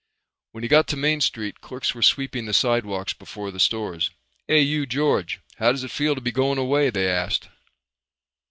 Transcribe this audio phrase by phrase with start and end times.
[0.53, 4.09] When he got to Main Street clerks were sweeping the sidewalks before the stores.
[4.47, 5.41] "Hey, you George.
[5.57, 7.49] How does it feel to be going away?" they asked.